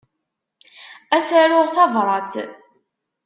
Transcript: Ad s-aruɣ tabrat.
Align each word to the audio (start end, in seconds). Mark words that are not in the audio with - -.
Ad 1.15 1.21
s-aruɣ 1.27 1.67
tabrat. 1.75 2.33